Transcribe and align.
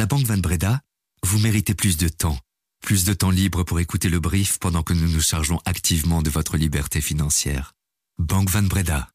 la 0.00 0.06
Banque 0.06 0.26
Van 0.26 0.38
Breda, 0.38 0.80
vous 1.26 1.38
méritez 1.38 1.74
plus 1.74 1.98
de 1.98 2.08
temps. 2.08 2.38
Plus 2.80 3.04
de 3.04 3.12
temps 3.12 3.28
libre 3.28 3.64
pour 3.64 3.80
écouter 3.80 4.08
le 4.08 4.18
brief 4.18 4.58
pendant 4.58 4.82
que 4.82 4.94
nous 4.94 5.06
nous 5.06 5.20
chargeons 5.20 5.60
activement 5.66 6.22
de 6.22 6.30
votre 6.30 6.56
liberté 6.56 7.02
financière. 7.02 7.74
Banque 8.16 8.48
Van 8.48 8.62
Breda. 8.62 9.10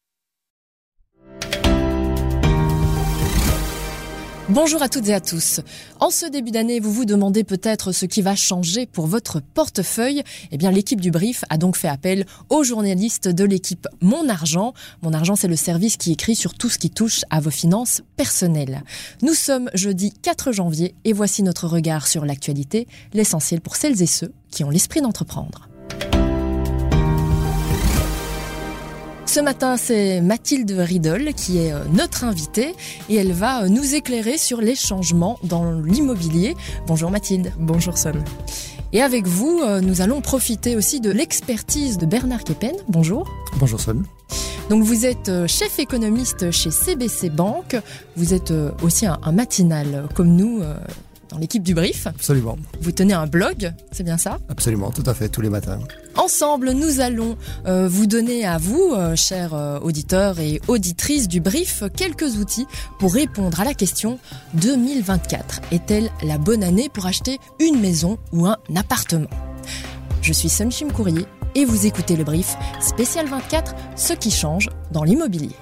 Bonjour 4.48 4.80
à 4.80 4.88
toutes 4.88 5.08
et 5.08 5.14
à 5.14 5.20
tous. 5.20 5.60
En 5.98 6.10
ce 6.10 6.24
début 6.24 6.52
d'année, 6.52 6.78
vous 6.78 6.92
vous 6.92 7.04
demandez 7.04 7.42
peut-être 7.42 7.90
ce 7.90 8.06
qui 8.06 8.22
va 8.22 8.36
changer 8.36 8.86
pour 8.86 9.08
votre 9.08 9.40
portefeuille. 9.40 10.22
Eh 10.52 10.56
bien, 10.56 10.70
l'équipe 10.70 11.00
du 11.00 11.10
Brief 11.10 11.44
a 11.50 11.58
donc 11.58 11.76
fait 11.76 11.88
appel 11.88 12.26
aux 12.48 12.62
journalistes 12.62 13.26
de 13.26 13.42
l'équipe 13.42 13.88
Mon 14.00 14.28
Argent. 14.28 14.72
Mon 15.02 15.12
Argent, 15.14 15.34
c'est 15.34 15.48
le 15.48 15.56
service 15.56 15.96
qui 15.96 16.12
écrit 16.12 16.36
sur 16.36 16.54
tout 16.54 16.68
ce 16.68 16.78
qui 16.78 16.90
touche 16.90 17.22
à 17.28 17.40
vos 17.40 17.50
finances 17.50 18.02
personnelles. 18.16 18.84
Nous 19.20 19.34
sommes 19.34 19.68
jeudi 19.74 20.12
4 20.12 20.52
janvier 20.52 20.94
et 21.04 21.12
voici 21.12 21.42
notre 21.42 21.66
regard 21.66 22.06
sur 22.06 22.24
l'actualité, 22.24 22.86
l'essentiel 23.14 23.60
pour 23.60 23.74
celles 23.74 24.00
et 24.00 24.06
ceux 24.06 24.32
qui 24.52 24.62
ont 24.62 24.70
l'esprit 24.70 25.00
d'entreprendre. 25.00 25.68
Ce 29.36 29.42
matin, 29.42 29.76
c'est 29.76 30.22
Mathilde 30.22 30.70
Riedel 30.70 31.34
qui 31.34 31.58
est 31.58 31.70
euh, 31.70 31.84
notre 31.92 32.24
invitée 32.24 32.74
et 33.10 33.16
elle 33.16 33.32
va 33.32 33.64
euh, 33.64 33.68
nous 33.68 33.94
éclairer 33.94 34.38
sur 34.38 34.62
les 34.62 34.74
changements 34.74 35.38
dans 35.42 35.72
l'immobilier. 35.72 36.56
Bonjour 36.86 37.10
Mathilde. 37.10 37.52
Bonjour 37.58 37.98
Son. 37.98 38.14
Et 38.94 39.02
avec 39.02 39.26
vous, 39.26 39.60
euh, 39.62 39.82
nous 39.82 40.00
allons 40.00 40.22
profiter 40.22 40.74
aussi 40.74 41.02
de 41.02 41.10
l'expertise 41.10 41.98
de 41.98 42.06
Bernard 42.06 42.44
Kepen. 42.44 42.76
Bonjour. 42.88 43.30
Bonjour 43.58 43.78
Son. 43.78 44.04
Donc 44.70 44.82
vous 44.84 45.04
êtes 45.04 45.30
chef 45.46 45.78
économiste 45.80 46.50
chez 46.50 46.70
CBC 46.70 47.28
Banque. 47.28 47.76
Vous 48.16 48.32
êtes 48.32 48.54
aussi 48.82 49.04
un, 49.04 49.18
matinal 49.32 50.08
comme 50.14 50.34
nous 50.34 50.62
dans 51.28 51.36
l'équipe 51.36 51.62
du 51.62 51.74
Brief. 51.74 52.06
Absolument. 52.06 52.56
Vous 52.80 52.90
tenez 52.90 53.12
un 53.12 53.26
blog, 53.26 53.74
c'est 53.92 54.02
bien 54.02 54.16
ça? 54.16 54.38
Absolument, 54.48 54.90
tout 54.92 55.04
à 55.04 55.12
fait, 55.12 55.28
tous 55.28 55.42
les 55.42 55.50
matins. 55.50 55.78
Ensemble, 56.16 56.70
nous 56.70 57.00
allons 57.00 57.36
euh, 57.66 57.88
vous 57.88 58.06
donner 58.06 58.46
à 58.46 58.56
vous, 58.56 58.94
euh, 58.94 59.14
chers 59.16 59.52
euh, 59.54 59.78
auditeurs 59.80 60.40
et 60.40 60.62
auditrices 60.66 61.28
du 61.28 61.40
Brief, 61.40 61.82
quelques 61.94 62.36
outils 62.36 62.66
pour 62.98 63.12
répondre 63.12 63.60
à 63.60 63.64
la 63.64 63.74
question 63.74 64.18
2024 64.54 65.60
est-elle 65.72 66.10
la 66.22 66.38
bonne 66.38 66.64
année 66.64 66.88
pour 66.88 67.04
acheter 67.04 67.38
une 67.60 67.80
maison 67.80 68.18
ou 68.32 68.46
un 68.46 68.56
appartement? 68.74 69.28
Je 70.22 70.32
suis 70.32 70.48
Sunshim 70.48 70.90
Courrier 70.90 71.26
et 71.54 71.66
vous 71.66 71.86
écoutez 71.86 72.16
le 72.16 72.24
Brief 72.24 72.56
spécial 72.80 73.26
24, 73.26 73.74
ce 73.96 74.14
qui 74.14 74.30
change 74.30 74.70
dans 74.92 75.04
l'immobilier. 75.04 75.54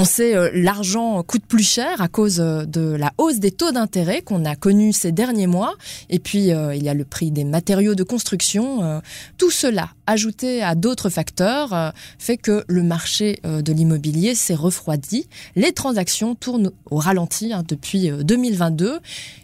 On 0.00 0.04
sait 0.04 0.34
euh, 0.34 0.48
l'argent 0.54 1.22
coûte 1.22 1.44
plus 1.46 1.62
cher 1.62 2.00
à 2.00 2.08
cause 2.08 2.40
euh, 2.40 2.64
de 2.64 2.80
la 2.80 3.12
hausse 3.18 3.38
des 3.38 3.50
taux 3.50 3.70
d'intérêt 3.70 4.22
qu'on 4.22 4.46
a 4.46 4.56
connus 4.56 4.94
ces 4.94 5.12
derniers 5.12 5.46
mois. 5.46 5.74
Et 6.08 6.18
puis 6.18 6.52
euh, 6.52 6.74
il 6.74 6.82
y 6.82 6.88
a 6.88 6.94
le 6.94 7.04
prix 7.04 7.30
des 7.30 7.44
matériaux 7.44 7.94
de 7.94 8.02
construction. 8.02 9.02
tout 9.36 9.50
cela, 9.50 9.90
ajouté 10.06 10.62
à 10.62 10.74
d'autres 10.74 11.10
facteurs, 11.10 11.92
fait 12.18 12.38
que 12.38 12.64
le 12.66 12.82
marché 12.82 13.40
de 13.44 13.72
l'immobilier 13.72 14.34
s'est 14.34 14.54
refroidi. 14.54 15.28
Les 15.54 15.72
transactions 15.72 16.34
tournent 16.34 16.70
au 16.90 16.96
ralenti 16.96 17.52
hein, 17.52 17.62
depuis 17.68 18.10
2022. 18.10 19.00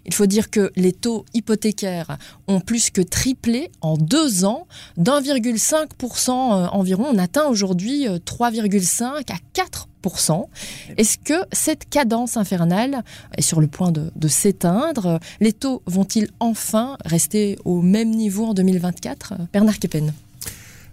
Il 0.06 0.14
faut 0.14 0.26
dire 0.26 0.48
que 0.50 0.72
les 0.76 0.92
taux 0.92 1.26
hypothécaires 1.34 2.16
ont 2.48 2.60
plus 2.60 2.90
que 2.90 3.02
triplé 3.02 3.70
en 3.82 3.96
deux 3.96 4.44
ans, 4.44 4.66
d'1,5% 4.96 6.30
environ. 6.30 7.08
On 7.12 7.18
atteint 7.18 7.46
aujourd'hui 7.46 8.06
3,5 8.06 9.32
à 9.32 9.36
4 9.52 9.88
est-ce 10.96 11.18
que 11.18 11.34
cette 11.52 11.88
cadence 11.88 12.36
infernale 12.36 13.02
est 13.36 13.42
sur 13.42 13.60
le 13.60 13.66
point 13.66 13.92
de, 13.92 14.28
s'éteindre? 14.28 15.20
Les 15.40 15.52
taux 15.52 15.82
vont-ils 15.86 16.28
enfin 16.40 16.96
rester 17.04 17.58
au 17.64 17.82
même 17.82 18.10
niveau 18.10 18.46
en 18.46 18.54
2024 18.54 19.34
Bernard 19.52 19.78
Kepen. 19.78 20.12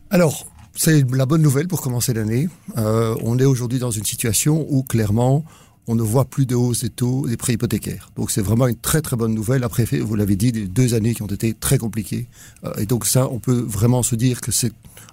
Alors, 0.10 0.46
c'est 0.76 1.04
la 1.12 1.26
bonne 1.26 1.42
nouvelle 1.42 1.68
pour 1.68 1.82
commencer 1.82 2.14
l'année. 2.14 2.48
Euh, 2.78 3.16
on 3.22 3.38
est 3.40 3.46
aujourd'hui 3.46 3.80
dans 3.80 3.92
une 3.92 4.06
situation 4.06 4.66
où 4.70 4.84
clairement, 4.84 5.44
on 5.88 5.96
ne 5.96 6.02
voit 6.02 6.26
plus 6.26 6.46
de 6.46 6.56
hausse 6.56 6.82
des 6.82 6.90
taux 6.90 7.28
des 7.28 7.38
prêts 7.38 7.54
hypothécaires. 7.54 8.12
Donc 8.16 8.32
c'est 8.32 8.42
vraiment 8.42 8.68
une 8.68 8.78
très 8.78 9.02
très 9.02 9.16
bonne 9.16 9.34
nouvelle. 9.34 9.64
Après, 9.64 9.86
vous 9.86 10.16
l'avez 10.16 10.36
dit, 10.36 10.52
des 10.52 10.68
deux 10.68 10.94
années 10.94 11.14
qui 11.14 11.22
ont 11.22 11.28
été 11.28 11.54
très 11.54 11.78
compliquées. 11.78 12.28
Euh, 12.64 12.74
et 12.78 12.86
donc 12.86 13.06
ça, 13.06 13.30
on 13.30 13.40
peut 13.40 13.64
vraiment 13.68 14.04
se 14.04 14.16
dire 14.16 14.42
que 14.42 14.52
c'est 14.52 14.72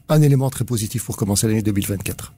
un 0.09 0.23
élément 0.23 0.51
très 0.51 0.65
positif 0.65 1.05
pour 1.05 1.17
commencer 1.17 1.47
l'année 1.47 1.63
2024. 1.63 2.33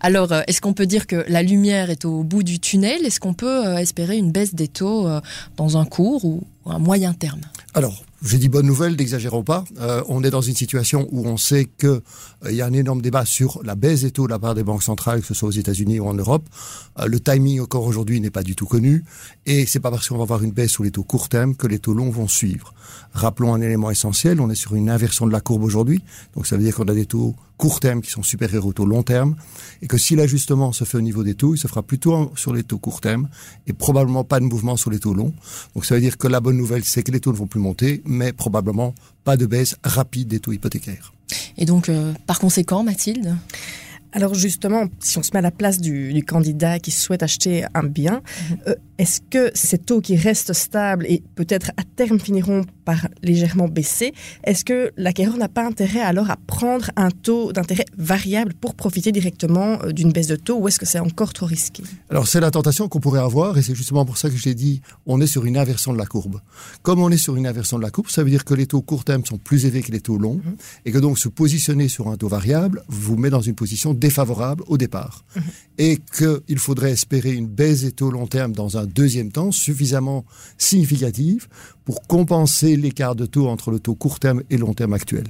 Alors, 0.00 0.32
euh, 0.32 0.42
est-ce 0.46 0.60
qu'on 0.60 0.72
peut 0.72 0.86
dire 0.86 1.06
que 1.06 1.24
la 1.28 1.42
lumière 1.42 1.90
est 1.90 2.04
au 2.04 2.22
bout 2.22 2.42
du 2.42 2.58
tunnel? 2.58 3.04
Est-ce 3.06 3.20
qu'on 3.20 3.34
peut 3.34 3.66
euh, 3.66 3.76
espérer 3.76 4.16
une 4.16 4.32
baisse 4.32 4.54
des 4.54 4.68
taux 4.68 5.06
euh, 5.06 5.20
dans 5.56 5.76
un 5.76 5.84
court 5.84 6.24
ou 6.24 6.42
un 6.66 6.78
moyen 6.78 7.12
terme? 7.12 7.40
J'ai 8.24 8.38
dit 8.38 8.48
bonne 8.48 8.66
nouvelle, 8.66 8.96
n'exagérons 8.96 9.42
pas. 9.42 9.64
on 10.08 10.22
est 10.22 10.30
dans 10.30 10.40
une 10.40 10.54
situation 10.54 11.08
où 11.10 11.26
on 11.26 11.36
sait 11.36 11.68
qu'il 11.78 12.00
y 12.50 12.60
a 12.60 12.66
un 12.66 12.72
énorme 12.72 13.02
débat 13.02 13.24
sur 13.24 13.60
la 13.64 13.74
baisse 13.74 14.02
des 14.02 14.10
taux 14.10 14.26
de 14.26 14.32
la 14.32 14.38
part 14.38 14.54
des 14.54 14.62
banques 14.62 14.82
centrales, 14.82 15.20
que 15.20 15.26
ce 15.26 15.34
soit 15.34 15.48
aux 15.48 15.52
États-Unis 15.52 16.00
ou 16.00 16.06
en 16.06 16.14
Europe. 16.14 16.48
le 17.04 17.20
timing 17.20 17.60
encore 17.60 17.84
aujourd'hui 17.86 18.20
n'est 18.20 18.30
pas 18.30 18.42
du 18.42 18.54
tout 18.54 18.66
connu, 18.66 19.04
et 19.46 19.66
c'est 19.66 19.80
pas 19.80 19.90
parce 19.90 20.08
qu'on 20.08 20.16
va 20.16 20.22
avoir 20.22 20.42
une 20.42 20.52
baisse 20.52 20.70
sur 20.70 20.84
les 20.84 20.90
taux 20.90 21.04
court 21.04 21.28
terme 21.28 21.54
que 21.54 21.66
les 21.66 21.78
taux 21.78 21.94
longs 21.94 22.10
vont 22.10 22.28
suivre. 22.28 22.74
Rappelons 23.12 23.54
un 23.54 23.60
élément 23.60 23.90
essentiel, 23.90 24.40
on 24.40 24.50
est 24.50 24.54
sur 24.54 24.74
une 24.74 24.90
inversion 24.90 25.26
de 25.26 25.32
la 25.32 25.40
courbe 25.40 25.62
aujourd'hui, 25.62 26.02
donc 26.34 26.46
ça 26.46 26.56
veut 26.56 26.62
dire 26.62 26.74
qu'on 26.74 26.84
a 26.84 26.94
des 26.94 27.06
taux 27.06 27.34
court 27.56 27.78
terme 27.78 28.00
qui 28.00 28.10
sont 28.10 28.24
supérieurs 28.24 28.66
aux 28.66 28.72
taux 28.72 28.86
long 28.86 29.02
terme, 29.04 29.36
et 29.82 29.86
que 29.86 29.96
si 29.96 30.16
l'ajustement 30.16 30.72
se 30.72 30.84
fait 30.84 30.98
au 30.98 31.02
niveau 31.02 31.22
des 31.22 31.34
taux, 31.34 31.54
il 31.54 31.58
se 31.58 31.68
fera 31.68 31.82
plutôt 31.82 32.32
sur 32.34 32.52
les 32.52 32.64
taux 32.64 32.78
court 32.78 33.00
terme, 33.00 33.28
et 33.66 33.72
probablement 33.72 34.24
pas 34.24 34.40
de 34.40 34.44
mouvement 34.44 34.76
sur 34.76 34.90
les 34.90 34.98
taux 34.98 35.14
longs. 35.14 35.32
Donc 35.74 35.84
ça 35.84 35.94
veut 35.94 36.00
dire 36.00 36.18
que 36.18 36.26
la 36.26 36.40
bonne 36.40 36.56
nouvelle, 36.56 36.84
c'est 36.84 37.02
que 37.02 37.12
les 37.12 37.20
taux 37.20 37.30
ne 37.30 37.36
vont 37.36 37.46
plus 37.46 37.60
monter, 37.60 38.02
mais 38.12 38.32
probablement 38.32 38.94
pas 39.24 39.36
de 39.36 39.46
baisse 39.46 39.76
rapide 39.82 40.28
des 40.28 40.40
taux 40.40 40.52
hypothécaires. 40.52 41.12
Et 41.56 41.64
donc, 41.64 41.88
euh, 41.88 42.12
par 42.26 42.38
conséquent, 42.38 42.82
Mathilde? 42.84 43.36
Alors 44.12 44.34
justement, 44.34 44.86
si 45.00 45.18
on 45.18 45.22
se 45.22 45.30
met 45.32 45.38
à 45.38 45.42
la 45.42 45.50
place 45.50 45.80
du, 45.80 46.22
candidat 46.26 46.78
qui 46.78 46.90
souhaite 46.90 47.22
acheter 47.22 47.64
un 47.74 47.82
bien, 47.82 48.22
mhm. 48.50 48.58
euh, 48.68 48.74
est-ce 48.98 49.20
que 49.20 49.50
ces 49.54 49.78
taux 49.78 50.00
qui 50.00 50.16
restent 50.16 50.52
stables 50.52 51.06
et 51.08 51.22
peut-être 51.34 51.72
à 51.76 51.82
terme 51.96 52.20
finiront 52.20 52.64
par 52.84 53.08
légèrement 53.22 53.68
baisser, 53.68 54.12
est-ce 54.44 54.64
que 54.64 54.92
l'acquéreur 54.96 55.36
n'a 55.36 55.48
pas 55.48 55.64
intérêt 55.66 56.00
alors 56.00 56.30
à 56.30 56.36
prendre 56.36 56.90
un 56.96 57.10
taux 57.10 57.52
d'intérêt 57.52 57.84
variable 57.96 58.54
pour 58.54 58.74
profiter 58.74 59.12
directement 59.12 59.78
euh, 59.82 59.92
d'une 59.92 60.12
baisse 60.12 60.26
de 60.26 60.36
taux 60.36 60.58
ou 60.58 60.68
est-ce 60.68 60.78
que 60.78 60.86
c'est 60.86 60.98
encore 60.98 61.32
trop 61.32 61.46
risqué? 61.46 61.82
Alors 62.10 62.28
c'est 62.28 62.40
la 62.40 62.50
tentation 62.50 62.88
qu'on 62.88 63.00
pourrait 63.00 63.20
avoir 63.20 63.56
et 63.58 63.62
c'est 63.62 63.74
justement 63.74 64.04
pour 64.04 64.18
ça 64.18 64.30
que 64.30 64.36
j'ai 64.36 64.54
dit 64.54 64.82
on 65.06 65.20
est 65.20 65.26
sur 65.26 65.46
une 65.46 65.56
inversion 65.56 65.92
de 65.92 65.98
la 65.98 66.06
courbe. 66.06 66.40
Comme 66.82 67.00
on 67.00 67.10
est 67.10 67.16
sur 67.16 67.36
une 67.36 67.46
inversion 67.46 67.78
de 67.78 67.82
la 67.82 67.90
courbe, 67.90 68.08
ça 68.08 68.22
veut 68.22 68.30
dire 68.30 68.44
que 68.44 68.54
les 68.54 68.66
taux 68.66 68.82
court 68.82 69.04
terme 69.04 69.24
sont 69.24 69.38
plus 69.38 69.64
élevés 69.64 69.82
que 69.82 69.92
les 69.92 70.00
taux 70.00 70.18
longs 70.18 70.40
mhm. 70.44 70.56
et 70.84 70.92
que 70.92 70.98
donc 70.98 71.18
se 71.18 71.28
positionner 71.28 71.88
sur 71.88 72.08
un 72.08 72.16
taux 72.16 72.28
variable 72.28 72.82
vous 72.88 73.16
met 73.16 73.30
dans 73.30 73.40
une 73.40 73.54
position 73.54 73.94
défavorable 74.02 74.64
au 74.66 74.76
départ. 74.76 75.24
Mhm. 75.36 75.42
Et 75.78 75.98
qu'il 76.16 76.58
faudrait 76.58 76.90
espérer 76.90 77.32
une 77.32 77.46
baisse 77.46 77.82
des 77.82 77.92
taux 77.92 78.10
long 78.10 78.26
terme 78.26 78.52
dans 78.52 78.76
un 78.76 78.84
deuxième 78.84 79.30
temps 79.30 79.52
suffisamment 79.52 80.24
significative 80.58 81.48
pour 81.84 82.02
compenser 82.02 82.76
l'écart 82.76 83.14
de 83.14 83.26
taux 83.26 83.48
entre 83.48 83.70
le 83.70 83.78
taux 83.78 83.94
court 83.94 84.20
terme 84.20 84.42
et 84.50 84.56
long 84.56 84.74
terme 84.74 84.92
actuel. 84.92 85.24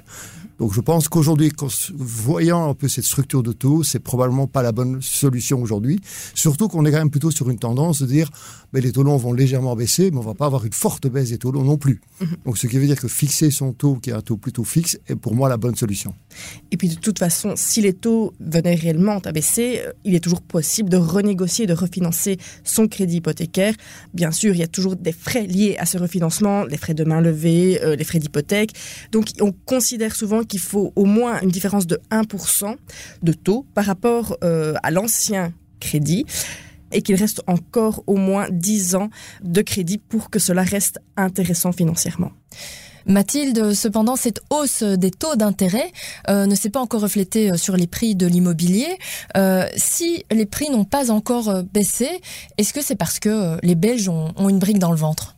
Donc 0.58 0.74
je 0.74 0.80
pense 0.80 1.08
qu'aujourd'hui, 1.08 1.50
voyant 1.96 2.70
un 2.70 2.74
peu 2.74 2.86
cette 2.86 3.04
structure 3.04 3.42
de 3.42 3.50
taux, 3.50 3.82
c'est 3.82 3.98
probablement 3.98 4.46
pas 4.46 4.62
la 4.62 4.70
bonne 4.70 5.02
solution 5.02 5.60
aujourd'hui. 5.60 6.00
Surtout 6.34 6.68
qu'on 6.68 6.84
est 6.84 6.92
quand 6.92 6.98
même 6.98 7.10
plutôt 7.10 7.32
sur 7.32 7.50
une 7.50 7.58
tendance 7.58 8.00
de 8.02 8.06
dire, 8.06 8.30
mais 8.72 8.80
les 8.80 8.92
taux 8.92 9.02
longs 9.02 9.16
vont 9.16 9.32
légèrement 9.32 9.74
baisser, 9.74 10.10
mais 10.10 10.18
on 10.18 10.22
va 10.22 10.34
pas 10.34 10.46
avoir 10.46 10.64
une 10.64 10.72
forte 10.72 11.08
baisse 11.08 11.30
des 11.30 11.38
taux 11.38 11.52
longs 11.52 11.64
non 11.64 11.78
plus. 11.78 12.00
Mhm. 12.20 12.28
Donc 12.46 12.58
ce 12.58 12.66
qui 12.66 12.78
veut 12.78 12.86
dire 12.86 13.00
que 13.00 13.08
fixer 13.08 13.50
son 13.50 13.72
taux, 13.72 13.96
qui 13.96 14.10
est 14.10 14.12
un 14.12 14.20
taux 14.20 14.36
plutôt 14.36 14.64
fixe, 14.64 14.98
est 15.08 15.16
pour 15.16 15.34
moi 15.34 15.48
la 15.48 15.56
bonne 15.56 15.74
solution. 15.74 16.14
Et 16.70 16.76
puis 16.76 16.88
de 16.88 16.94
toute 16.94 17.18
façon, 17.18 17.54
si 17.56 17.80
les 17.80 17.92
taux 17.92 18.32
venaient 18.40 18.74
réellement 18.74 19.18
à 19.24 19.32
baisser, 19.32 19.82
euh, 19.84 19.92
il 20.04 20.14
est 20.14 20.20
toujours 20.20 20.42
possible 20.42 20.88
de 20.88 20.96
renégocier, 20.96 21.66
de 21.66 21.74
refinancer 21.74 22.38
son 22.64 22.88
crédit 22.88 23.16
hypothécaire. 23.16 23.74
Bien 24.14 24.30
sûr, 24.30 24.54
il 24.54 24.60
y 24.60 24.62
a 24.62 24.68
toujours 24.68 24.96
des 24.96 25.12
frais 25.12 25.46
liés 25.46 25.76
à 25.78 25.86
ce 25.86 25.98
refinancement, 25.98 26.41
les 26.68 26.76
frais 26.76 26.94
de 26.94 27.04
main 27.04 27.20
levée, 27.20 27.80
euh, 27.82 27.96
les 27.96 28.04
frais 28.04 28.18
d'hypothèque. 28.18 28.72
Donc 29.10 29.28
on 29.40 29.52
considère 29.52 30.14
souvent 30.14 30.42
qu'il 30.42 30.60
faut 30.60 30.92
au 30.96 31.04
moins 31.04 31.40
une 31.40 31.50
différence 31.50 31.86
de 31.86 32.00
1% 32.10 32.76
de 33.22 33.32
taux 33.32 33.66
par 33.74 33.84
rapport 33.84 34.36
euh, 34.44 34.74
à 34.82 34.90
l'ancien 34.90 35.52
crédit 35.80 36.26
et 36.92 37.02
qu'il 37.02 37.14
reste 37.14 37.42
encore 37.46 38.04
au 38.06 38.16
moins 38.16 38.48
10 38.50 38.96
ans 38.96 39.10
de 39.42 39.62
crédit 39.62 39.98
pour 39.98 40.30
que 40.30 40.38
cela 40.38 40.62
reste 40.62 40.98
intéressant 41.16 41.72
financièrement. 41.72 42.32
Mathilde, 43.06 43.72
cependant, 43.72 44.14
cette 44.14 44.42
hausse 44.50 44.84
des 44.84 45.10
taux 45.10 45.34
d'intérêt 45.34 45.90
euh, 46.28 46.46
ne 46.46 46.54
s'est 46.54 46.70
pas 46.70 46.78
encore 46.78 47.00
reflétée 47.00 47.56
sur 47.56 47.76
les 47.76 47.88
prix 47.88 48.14
de 48.14 48.26
l'immobilier. 48.26 48.96
Si 49.76 50.24
les 50.30 50.46
prix 50.46 50.70
n'ont 50.70 50.84
pas 50.84 51.10
encore 51.10 51.64
baissé, 51.64 52.08
est-ce 52.58 52.72
que 52.72 52.82
c'est 52.82 52.94
parce 52.94 53.18
que 53.18 53.58
les 53.66 53.74
Belges 53.74 54.08
ont 54.08 54.48
une 54.48 54.60
brique 54.60 54.78
dans 54.78 54.92
le 54.92 54.98
ventre? 54.98 55.36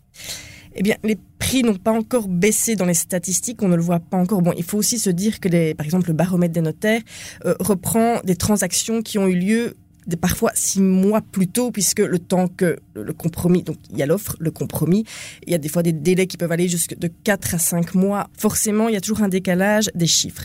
Eh 0.77 0.83
bien, 0.83 0.97
les 1.05 1.17
prix 1.39 1.63
n'ont 1.63 1.77
pas 1.77 1.93
encore 1.93 2.29
baissé 2.29 2.75
dans 2.75 2.85
les 2.85 2.95
statistiques, 2.95 3.63
on 3.63 3.69
ne 3.69 3.77
le 3.77 3.83
voit 3.83 4.01
pas 4.01 4.17
encore. 4.17 4.43
Bon, 4.43 4.53
il 4.57 4.65
faut 4.65 4.79
aussi 4.79 4.99
se 4.99 5.11
dire 5.11 5.41
que, 5.41 5.73
par 5.75 5.87
exemple, 5.87 6.09
le 6.09 6.15
baromètre 6.15 6.53
des 6.53 6.61
notaires 6.61 7.03
euh, 7.45 7.55
reprend 7.61 8.21
des 8.25 8.37
transactions 8.37 9.03
qui 9.03 9.19
ont 9.19 9.27
eu 9.27 9.37
lieu 9.37 9.75
parfois 10.21 10.51
six 10.55 10.83
mois 10.83 11.23
plus 11.23 11.49
tôt, 11.49 11.71
puisque 11.71 12.01
le 12.01 12.19
temps 12.19 12.49
que 12.49 12.77
le 12.95 13.13
compromis, 13.13 13.63
donc 13.63 13.77
il 13.91 13.99
y 13.99 14.03
a 14.03 14.07
l'offre, 14.07 14.37
le 14.39 14.51
compromis, 14.51 15.05
il 15.47 15.53
y 15.53 15.55
a 15.55 15.59
des 15.59 15.69
fois 15.69 15.83
des 15.83 15.93
délais 15.93 16.27
qui 16.27 16.37
peuvent 16.37 16.53
aller 16.53 16.69
jusque 16.69 16.99
de 16.99 17.09
4 17.09 17.55
à 17.55 17.59
5 17.59 17.95
mois. 17.95 18.29
Forcément, 18.37 18.89
il 18.89 18.95
y 18.95 18.97
a 18.97 19.01
toujours 19.01 19.23
un 19.23 19.29
décalage 19.29 19.91
des 19.95 20.07
chiffres. 20.07 20.45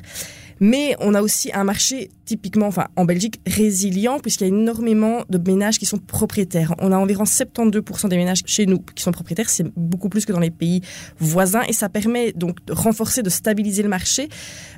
Mais 0.59 0.95
on 0.99 1.13
a 1.13 1.21
aussi 1.21 1.51
un 1.53 1.63
marché 1.63 2.09
typiquement, 2.25 2.67
enfin 2.67 2.87
en 2.95 3.05
Belgique, 3.05 3.39
résilient 3.47 4.19
puisqu'il 4.19 4.47
y 4.47 4.51
a 4.51 4.53
énormément 4.53 5.23
de 5.29 5.37
ménages 5.37 5.79
qui 5.79 5.85
sont 5.85 5.97
propriétaires. 5.97 6.75
On 6.79 6.91
a 6.91 6.97
environ 6.97 7.23
72% 7.23 8.09
des 8.09 8.17
ménages 8.17 8.41
chez 8.45 8.65
nous 8.65 8.79
qui 8.79 9.01
sont 9.03 9.11
propriétaires, 9.11 9.49
c'est 9.49 9.65
beaucoup 9.75 10.09
plus 10.09 10.25
que 10.25 10.31
dans 10.31 10.39
les 10.39 10.51
pays 10.51 10.81
voisins 11.19 11.63
et 11.67 11.73
ça 11.73 11.89
permet 11.89 12.33
donc 12.33 12.63
de 12.65 12.73
renforcer, 12.73 13.23
de 13.23 13.29
stabiliser 13.29 13.83
le 13.83 13.89
marché. 13.89 14.29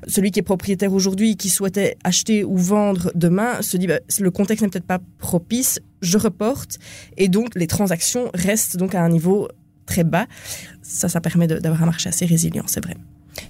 Celui 0.07 0.31
qui 0.31 0.39
est 0.39 0.44
propriétaire 0.44 0.94
aujourd'hui, 0.94 1.36
qui 1.36 1.50
souhaitait 1.50 1.98
acheter 2.04 2.44
ou 2.44 2.57
vendre 2.57 3.12
demain, 3.16 3.62
se 3.62 3.77
dit 3.77 3.88
bah, 3.88 4.00
le 4.19 4.31
contexte 4.31 4.63
n'est 4.63 4.69
peut-être 4.69 4.86
pas 4.86 5.00
propice, 5.18 5.80
je 6.01 6.18
reporte 6.18 6.77
et 7.18 7.27
donc 7.27 7.56
les 7.56 7.68
transactions 7.68 8.30
restent 8.34 8.77
donc 8.77 8.95
à 8.95 9.01
un 9.01 9.10
niveau 9.10 9.48
très 9.86 10.04
bas. 10.04 10.27
Ça, 10.81 11.10
ça 11.10 11.22
permet 11.22 11.48
d'avoir 11.48 11.84
un 11.84 11.86
marché 11.86 12.10
assez 12.10 12.25
résilient, 12.25 12.63
c'est 12.68 12.84
vrai. 12.84 12.95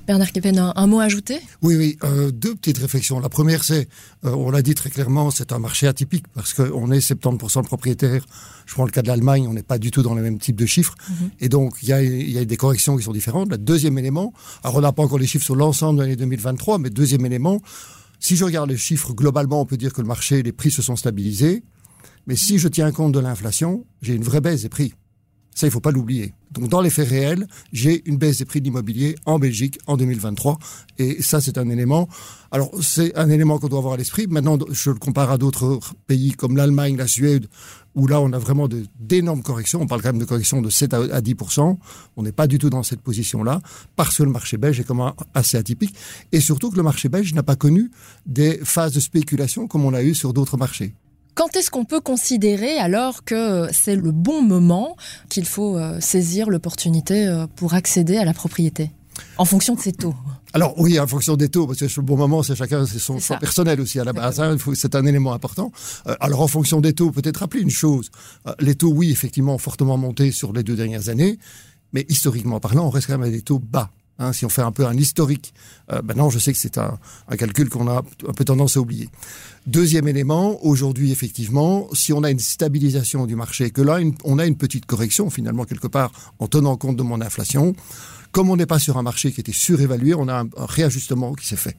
Bernard 0.08 0.32
Kepen, 0.32 0.58
un, 0.76 0.88
mot 0.88 1.00
à 1.00 1.04
ajouter? 1.04 1.40
Oui, 1.62 1.76
oui, 1.76 1.98
euh, 2.04 2.32
deux 2.32 2.56
petites 2.56 2.78
réflexions. 2.78 3.20
La 3.20 3.30
première, 3.30 3.64
c'est, 3.64 3.88
euh, 4.26 4.32
on 4.32 4.52
l'a 4.52 4.62
dit 4.62 4.76
très 4.76 4.90
clairement, 4.90 5.32
c'est 5.32 5.52
un 5.52 5.60
marché 5.60 5.88
atypique 5.88 6.26
parce 6.34 6.54
qu'on 6.54 6.92
est 6.92 7.00
70% 7.00 7.62
de 7.62 7.68
propriétaires. 7.68 8.26
Je 8.66 8.74
prends 8.74 8.86
le 8.86 8.92
cas 8.92 9.02
de 9.02 9.08
l'Allemagne, 9.08 9.48
on 9.48 9.54
n'est 9.54 9.64
pas 9.64 9.78
du 9.78 9.92
tout 9.92 10.02
dans 10.02 10.14
le 10.14 10.22
même 10.22 10.40
type 10.40 10.56
de 10.56 10.66
chiffres. 10.66 10.96
Mhm. 11.10 11.32
Et 11.40 11.50
donc, 11.50 11.78
il 11.82 11.90
y 11.90 11.94
a, 11.94 12.02
y 12.04 12.38
a, 12.38 12.46
des 12.46 12.58
corrections 12.58 12.98
qui 12.98 13.04
sont 13.04 13.12
différentes. 13.12 13.50
Le 13.50 13.58
deuxième 13.58 13.98
élément, 13.98 14.34
alors 14.64 14.78
on 14.78 14.82
n'a 14.82 14.92
pas 14.92 15.04
encore 15.04 15.20
les 15.20 15.28
chiffres 15.28 15.46
sur 15.46 15.56
l'ensemble 15.56 16.00
de 16.00 16.04
l'année 16.04 16.16
2023, 16.16 16.78
mais 16.78 16.90
deuxième 16.90 17.26
élément, 17.26 17.62
si 18.20 18.36
je 18.36 18.46
regarde 18.46 18.70
les 18.70 18.78
chiffres 18.78 19.14
globalement, 19.14 19.62
on 19.62 19.66
peut 19.66 19.78
dire 19.78 19.94
que 19.94 20.02
le 20.02 20.08
marché, 20.08 20.44
les 20.44 20.52
prix 20.52 20.72
se 20.72 20.82
sont 20.82 20.96
stabilisés. 20.96 21.64
Mais 22.28 22.36
si 22.36 22.60
je 22.60 22.68
tiens 22.68 22.92
compte 22.92 23.14
de 23.14 23.20
l'inflation, 23.20 23.86
j'ai 24.02 24.14
une 24.14 24.24
vraie 24.24 24.42
baisse 24.42 24.62
des 24.62 24.70
prix. 24.70 24.94
Ça, 25.54 25.68
il 25.68 25.72
faut 25.72 25.82
pas 25.82 25.92
l'oublier. 25.92 26.34
Donc, 26.52 26.70
dans 26.70 26.82
les 26.82 26.90
faits 26.90 27.10
réels, 27.10 27.48
j'ai 27.72 28.02
une 28.10 28.18
baisse 28.18 28.40
des 28.40 28.46
prix 28.46 28.60
de 28.60 28.66
l'immobilier 28.66 29.16
en 29.26 29.40
Belgique 29.40 29.80
en 29.88 29.98
2023. 29.98 30.60
Et 30.98 31.22
ça, 31.22 31.40
c'est 31.40 31.58
un 31.58 31.70
élément. 31.70 32.10
Alors, 32.52 32.72
c'est 32.82 33.18
un 33.18 33.30
élément 33.30 33.58
qu'on 33.58 33.68
doit 33.68 33.80
avoir 33.80 33.94
à 33.94 33.98
l'esprit. 33.98 34.28
Maintenant, 34.28 34.58
je 34.70 34.90
le 34.90 34.98
compare 34.98 35.32
à 35.32 35.38
d'autres 35.38 35.80
pays 36.08 36.32
comme 36.32 36.58
l'Allemagne, 36.58 36.98
la 36.98 37.08
Suède, 37.08 37.48
où 37.96 38.08
là, 38.08 38.22
on 38.22 38.32
a 38.34 38.40
vraiment 38.40 38.68
d'énormes 39.00 39.44
corrections. 39.44 39.82
On 39.82 39.88
parle 39.88 40.02
quand 40.02 40.10
même 40.10 40.20
de 40.20 40.26
corrections 40.26 40.62
de 40.62 40.70
7 40.70 40.94
à 40.94 41.22
10 41.22 41.36
On 42.18 42.24
n'est 42.24 42.32
pas 42.32 42.48
du 42.48 42.58
tout 42.58 42.70
dans 42.70 42.84
cette 42.84 43.02
position-là, 43.02 43.62
parce 43.96 44.18
que 44.18 44.24
le 44.24 44.32
marché 44.32 44.58
belge 44.58 44.80
est 44.80 44.84
quand 44.84 44.96
même 44.96 45.14
assez 45.34 45.58
atypique. 45.58 45.96
Et 46.32 46.40
surtout 46.40 46.72
que 46.72 46.78
le 46.78 46.84
marché 46.84 47.10
belge 47.10 47.34
n'a 47.34 47.44
pas 47.44 47.56
connu 47.56 47.92
des 48.26 48.60
phases 48.64 48.94
de 48.94 49.00
spéculation 49.00 49.68
comme 49.68 49.86
on 49.86 49.94
a 49.94 50.04
eu 50.04 50.16
sur 50.16 50.34
d'autres 50.34 50.58
marchés. 50.58 50.96
Quand 51.34 51.56
est-ce 51.56 51.72
qu'on 51.72 51.86
peut 51.86 52.02
considérer 52.02 52.78
alors 52.78 53.24
que 53.24 53.68
c'est 53.72 53.96
le 53.96 54.12
bon 54.12 54.42
moment 54.42 54.98
qu'il 55.30 55.46
faut 55.46 55.78
euh, 55.78 56.00
saisir 56.02 56.50
l'opportunité 56.50 57.26
euh, 57.26 57.48
pour 57.56 57.74
accéder 57.74 58.18
à 58.18 58.26
la 58.26 58.34
propriété? 58.34 58.92
En 59.38 59.46
fonction 59.46 59.76
de 59.76 59.80
ses 59.80 59.94
taux 59.94 60.16
alors 60.54 60.78
oui, 60.78 61.00
en 61.00 61.08
fonction 61.08 61.38
des 61.38 61.48
taux, 61.48 61.66
parce 61.66 61.80
que 61.80 61.86
le 61.86 62.02
bon 62.02 62.18
moment, 62.18 62.44
c'est 62.44 62.56
chacun, 62.56 62.86
c'est 62.86 63.00
son 63.00 63.20
choix 63.20 63.38
personnel 63.38 63.80
aussi 63.80 64.02
à 64.02 64.04
la 64.04 64.12
base. 64.12 64.42
Hein, 64.42 64.58
c'est 64.74 64.96
un 64.96 65.06
élément 65.06 65.32
important. 65.32 65.72
Euh, 66.08 66.16
alors 66.20 66.42
en 66.42 66.48
fonction 66.48 66.82
des 66.82 66.92
taux, 66.92 67.10
peut-être 67.10 67.38
rappeler 67.38 67.62
une 67.62 67.70
chose. 67.70 68.12
les 68.60 68.76
taux, 68.76 68.92
oui, 68.92 69.12
effectivement, 69.12 69.56
ont 69.56 69.58
fortement 69.58 69.96
monté 69.96 70.34
sur 70.34 70.52
les 70.52 70.64
deux 70.64 70.76
dernières 70.76 71.08
années, 71.08 71.40
mais 71.94 72.06
historiquement 72.10 72.60
parlant, 72.60 72.86
on 72.86 72.90
reste 72.90 73.08
quand 73.08 73.18
même 73.18 73.30
à 73.30 73.32
des 73.32 73.44
taux 73.44 73.60
bas. 73.60 73.92
Hein, 74.22 74.34
si 74.34 74.46
on 74.46 74.50
fait 74.50 74.62
un 74.62 74.72
peu 74.72 74.86
un 74.86 74.96
historique, 74.96 75.52
euh, 75.92 76.00
maintenant 76.04 76.30
je 76.30 76.38
sais 76.38 76.54
que 76.54 76.60
c'est 76.60 76.78
un, 76.78 77.00
calcul 77.40 77.70
qu'on 77.70 77.88
a 77.88 78.04
un 78.28 78.34
peu 78.34 78.46
tendance 78.46 78.78
à 78.78 78.80
oublier. 78.80 79.10
Deuxième 79.66 80.08
élément, 80.08 80.64
aujourd'hui 80.64 81.12
effectivement, 81.12 81.88
si 81.94 82.14
on 82.14 82.24
a 82.24 82.30
une 82.30 82.38
stabilisation 82.38 83.26
du 83.26 83.36
marché, 83.36 83.72
que 83.72 83.82
là 83.82 83.98
on 84.24 84.38
a 84.38 84.46
une 84.46 84.58
petite 84.58 84.86
correction 84.86 85.32
finalement 85.32 85.66
quelque 85.66 85.88
part 85.88 86.12
en 86.38 86.48
tenant 86.48 86.78
compte 86.78 86.98
de 86.98 87.02
mon 87.02 87.20
inflation, 87.20 87.74
comme 88.32 88.50
on 88.50 88.56
n'est 88.56 88.66
pas 88.66 88.80
sur 88.80 88.98
un 88.98 89.04
marché 89.04 89.32
qui 89.32 89.42
était 89.42 89.52
surévalué, 89.52 90.14
on 90.14 90.28
a 90.28 90.42
un, 90.42 90.50
réajustement 90.58 91.34
qui 91.34 91.48
s'est 91.48 91.56
fait. 91.56 91.78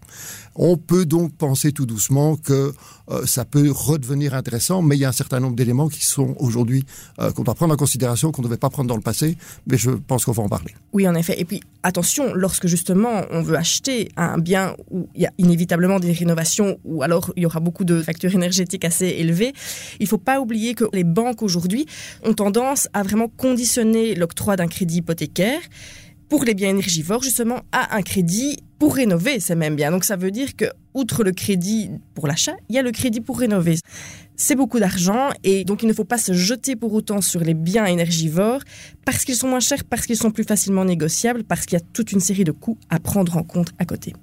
On 0.54 0.76
peut 0.76 1.06
donc 1.06 1.34
penser 1.34 1.72
tout 1.72 1.86
doucement 1.86 2.36
que 2.36 2.72
euh, 3.10 3.26
ça 3.26 3.44
peut 3.44 3.70
redevenir 3.70 4.34
intéressant, 4.34 4.82
mais 4.82 4.96
il 4.96 5.00
y 5.00 5.04
a 5.04 5.08
un 5.08 5.12
certain 5.12 5.40
nombre 5.40 5.56
d'éléments 5.56 5.88
qui 5.88 6.04
sont 6.04 6.34
aujourd'hui 6.38 6.84
euh, 7.20 7.32
qu'on 7.32 7.42
doit 7.42 7.54
prendre 7.54 7.72
en 7.72 7.76
considération, 7.76 8.32
qu'on 8.32 8.42
ne 8.42 8.48
devait 8.48 8.58
pas 8.58 8.70
prendre 8.70 8.88
dans 8.88 8.96
le 8.96 9.02
passé, 9.02 9.36
mais 9.66 9.78
je 9.78 9.90
pense 9.90 10.24
qu'on 10.24 10.32
va 10.32 10.42
en 10.42 10.48
parler. 10.48 10.74
Oui, 10.92 11.08
en 11.08 11.14
effet. 11.14 11.40
Et 11.40 11.44
puis 11.44 11.62
attention, 11.82 12.34
lorsque 12.34 12.66
justement 12.66 13.22
on 13.30 13.42
veut 13.42 13.56
acheter 13.56 14.10
un 14.16 14.38
bien 14.38 14.76
où 14.90 15.08
il 15.14 15.22
y 15.22 15.26
a 15.26 15.32
inévitablement 15.38 16.00
des 16.00 16.12
rénovations, 16.12 16.78
ou 16.84 17.02
alors 17.02 17.32
il 17.36 17.42
y 17.42 17.46
aura 17.46 17.60
beaucoup 17.60 17.84
de 17.84 18.02
factures 18.02 18.34
énergétiques 18.34 18.84
assez 18.84 19.06
élevées, 19.06 19.52
il 20.00 20.04
ne 20.04 20.08
faut 20.08 20.18
pas 20.18 20.40
oublier 20.40 20.74
que 20.74 20.84
les 20.92 21.04
banques 21.04 21.42
aujourd'hui 21.42 21.86
ont 22.24 22.34
tendance 22.34 22.88
à 22.92 23.02
vraiment 23.02 23.28
conditionner 23.28 24.14
l'octroi 24.14 24.56
d'un 24.56 24.68
crédit 24.68 24.98
hypothécaire 24.98 25.60
pour 26.32 26.44
les 26.44 26.54
biens 26.54 26.70
énergivores, 26.70 27.22
justement, 27.22 27.60
à 27.72 27.94
un 27.94 28.00
crédit 28.00 28.56
pour 28.78 28.94
rénover 28.94 29.38
ces 29.38 29.54
mêmes 29.54 29.76
biens. 29.76 29.90
Donc 29.90 30.02
ça 30.02 30.16
veut 30.16 30.30
dire 30.30 30.56
que, 30.56 30.64
outre 30.94 31.24
le 31.24 31.32
crédit 31.32 31.90
pour 32.14 32.26
l'achat, 32.26 32.54
il 32.70 32.74
y 32.74 32.78
a 32.78 32.82
le 32.82 32.90
crédit 32.90 33.20
pour 33.20 33.38
rénover. 33.38 33.76
C'est 34.34 34.54
beaucoup 34.54 34.80
d'argent 34.80 35.28
et 35.44 35.66
donc 35.66 35.82
il 35.82 35.88
ne 35.88 35.92
faut 35.92 36.06
pas 36.06 36.16
se 36.16 36.32
jeter 36.32 36.74
pour 36.74 36.94
autant 36.94 37.20
sur 37.20 37.40
les 37.40 37.52
biens 37.52 37.84
énergivores 37.84 38.62
parce 39.04 39.26
qu'ils 39.26 39.36
sont 39.36 39.48
moins 39.48 39.60
chers, 39.60 39.84
parce 39.84 40.06
qu'ils 40.06 40.16
sont 40.16 40.30
plus 40.30 40.44
facilement 40.44 40.86
négociables, 40.86 41.44
parce 41.44 41.66
qu'il 41.66 41.78
y 41.78 41.82
a 41.82 41.84
toute 41.92 42.12
une 42.12 42.20
série 42.20 42.44
de 42.44 42.52
coûts 42.52 42.78
à 42.88 42.98
prendre 42.98 43.36
en 43.36 43.42
compte 43.42 43.68
à 43.78 43.84
côté. 43.84 44.14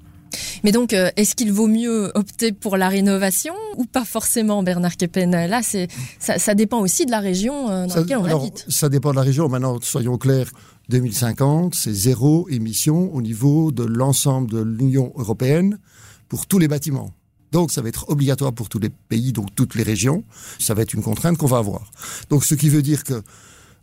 Mais 0.63 0.71
donc, 0.71 0.93
euh, 0.93 1.11
est-ce 1.15 1.35
qu'il 1.35 1.51
vaut 1.53 1.67
mieux 1.67 2.11
opter 2.15 2.51
pour 2.51 2.77
la 2.77 2.89
rénovation 2.89 3.53
ou 3.77 3.85
pas 3.85 4.05
forcément, 4.05 4.63
Bernard 4.63 4.97
Kepen? 4.97 5.31
Là, 5.31 5.61
c'est, 5.63 5.87
ça, 6.19 6.55
dépend 6.55 6.79
aussi 6.79 7.05
de 7.05 7.11
la 7.11 7.19
région 7.19 7.69
euh, 7.69 7.85
dans 7.87 7.95
laquelle 7.95 8.17
on 8.17 8.25
habite. 8.25 8.65
Ça 8.67 8.89
dépend 8.89 9.11
de 9.11 9.17
la 9.17 9.21
région. 9.21 9.47
Maintenant, 9.47 9.79
soyons 9.81 10.17
clairs, 10.17 10.51
2050, 10.89 11.75
c'est 11.75 11.93
zéro 11.93 12.47
émission 12.49 13.13
au 13.13 13.21
niveau 13.21 13.71
de 13.71 13.83
l'ensemble 13.83 14.49
de 14.49 14.59
l'Union 14.59 15.13
européenne 15.15 15.79
pour 16.27 16.47
tous 16.47 16.59
les 16.59 16.67
bâtiments. 16.67 17.13
Donc 17.51 17.71
ça 17.71 17.81
va 17.81 17.89
être 17.89 18.09
obligatoire 18.09 18.53
pour 18.53 18.69
tous 18.69 18.79
les 18.79 18.89
pays, 18.89 19.31
donc 19.31 19.53
toutes 19.55 19.75
les 19.75 19.83
régions. 19.83 20.23
Ça 20.59 20.73
va 20.73 20.81
être 20.81 20.93
une 20.93 21.03
contrainte 21.03 21.37
qu'on 21.37 21.47
va 21.47 21.57
avoir. 21.57 21.91
Donc 22.29 22.43
ce 22.43 22.55
qui 22.55 22.69
veut 22.69 22.81
dire 22.81 23.03
que 23.03 23.21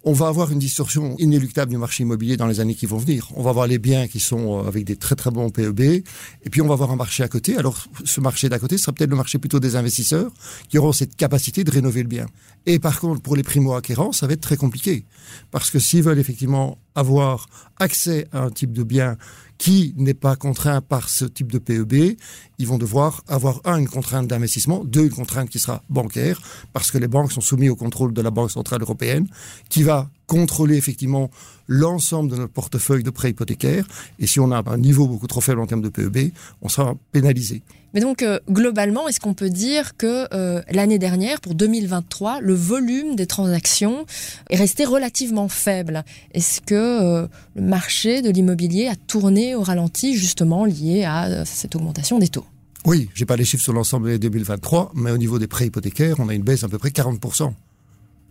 on 0.09 0.13
va 0.13 0.29
avoir 0.29 0.53
une 0.53 0.61
distorsion 0.61 1.17
inéluctable 1.19 1.73
du 1.73 1.79
marché 1.79 2.05
immobilier 2.05 2.37
dans 2.37 2.47
les 2.47 2.61
années 2.61 2.77
qui 2.77 2.87
vont 2.87 2.97
venir. 2.97 3.29
On 3.35 3.43
va 3.43 3.51
avoir 3.51 3.67
les 3.67 3.79
biens 3.79 4.07
qui 4.07 4.21
sont 4.21 4.61
euh, 4.61 4.69
avec 4.69 4.85
des 4.85 4.95
très 4.95 5.17
très 5.17 5.33
bons 5.33 5.51
PEB, 5.51 5.81
et 5.81 6.05
puis 6.49 6.63
on 6.63 6.69
va 6.69 6.75
avoir 6.75 6.93
un 6.93 6.97
marché 6.97 7.25
à 7.25 7.29
côté. 7.29 7.57
Alors 7.57 7.77
ce 8.05 8.21
marché 8.21 8.49
d'à 8.49 8.61
côté 8.61 8.79
sera 8.79 8.93
peut-être 8.93 9.11
le 9.11 9.17
marché 9.17 9.39
plutôt 9.39 9.59
des 9.59 9.75
investisseurs 9.75 10.31
qui 10.69 10.79
auront 10.79 10.93
cette 10.93 11.17
capacité 11.17 11.65
de 11.65 11.73
rénover 11.73 12.05
le 12.05 12.09
bien. 12.09 12.27
Et 12.67 12.79
par 12.79 13.01
contre, 13.01 13.21
pour 13.21 13.35
les 13.35 13.43
primo-acquérants, 13.43 14.13
ça 14.13 14.29
va 14.29 14.35
être 14.35 14.41
très 14.41 14.57
compliqué. 14.57 15.05
Parce 15.51 15.73
que 15.73 15.81
s'ils 15.81 16.05
veulent 16.05 16.21
effectivement 16.21 16.79
avoir 16.95 17.49
accès 17.79 18.27
à 18.33 18.41
un 18.43 18.51
type 18.51 18.73
de 18.73 18.83
bien 18.83 19.17
qui 19.59 19.95
n'est 19.97 20.15
pas 20.15 20.37
contraint 20.37 20.81
par 20.81 21.09
ce 21.09 21.25
type 21.25 21.51
de 21.51 21.59
PEB, 21.59 22.17
ils 22.59 22.67
vont 22.67 22.79
devoir 22.79 23.23
avoir, 23.27 23.61
un, 23.65 23.79
une 23.79 23.89
contrainte 23.89 24.27
d'investissement, 24.27 24.85
deux, 24.85 25.05
une 25.05 25.11
contrainte 25.11 25.49
qui 25.49 25.59
sera 25.59 25.83
bancaire, 25.89 26.41
parce 26.73 26.91
que 26.91 26.99
les 26.99 27.09
banques 27.09 27.33
sont 27.33 27.41
soumises 27.41 27.71
au 27.71 27.77
contrôle 27.77 28.13
de 28.13 28.21
la 28.21 28.31
Banque 28.31 28.51
Centrale 28.51 28.83
Européenne, 28.83 29.27
qui 29.69 29.83
va 29.83 30.11
contrôler 30.27 30.77
effectivement 30.77 31.31
l'ensemble 31.69 32.31
de 32.31 32.37
notre 32.37 32.53
portefeuille 32.53 33.03
de 33.03 33.11
prêts 33.11 33.31
hypothécaires. 33.31 33.87
Et 34.19 34.27
si 34.27 34.41
on 34.41 34.51
a 34.53 34.63
un 34.67 34.79
niveau 34.79 35.07
beaucoup 35.07 35.27
trop 35.27 35.41
faible 35.41 35.61
en 35.61 35.67
termes 35.67 35.83
de 35.83 35.89
PEB, 35.89 36.33
on 36.63 36.69
sera 36.69 36.95
pénalisé. 37.13 37.63
Mais 37.95 38.01
donc, 38.01 38.23
euh, 38.23 38.39
globalement, 38.51 39.09
est-ce 39.09 39.21
qu'on 39.21 39.33
peut 39.33 39.49
dire 39.49 39.97
que 39.97 40.27
euh, 40.35 40.61
l'année 40.71 40.99
dernière, 40.99 41.41
pour 41.41 41.55
2023, 41.55 42.41
le 42.43 42.53
volume 42.53 43.17
des 43.17 43.27
transactions 43.27 44.05
est 44.51 44.57
resté 44.57 44.85
relativement 44.85 45.49
faible? 45.49 46.05
Est-ce 46.35 46.61
que 46.61 46.75
euh, 46.75 47.27
le 47.55 47.63
marché 47.63 48.21
de 48.21 48.29
l'immobilier 48.29 48.89
a 48.89 48.97
tourné 48.97 49.55
au 49.55 49.63
ralenti, 49.63 50.15
justement 50.15 50.67
lié 50.67 51.05
à 51.05 51.47
cette 51.47 51.75
augmentation 51.75 52.19
des 52.19 52.29
taux? 52.29 52.45
Oui, 52.85 53.09
j'ai 53.15 53.25
pas 53.25 53.37
les 53.37 53.45
chiffres 53.45 53.65
sur 53.65 53.73
l'ensemble 53.73 54.13
de 54.13 54.17
2023, 54.19 54.93
mais 54.95 55.11
au 55.11 55.19
niveau 55.19 55.39
des 55.39 55.47
prêts 55.47 55.67
hypothécaires, 55.67 56.17
on 56.21 56.29
a 56.29 56.35
une 56.35 56.43
baisse 56.43 56.61
d'à 56.61 56.69
peu 56.69 56.79
près 56.79 56.91
40%. 56.91 57.53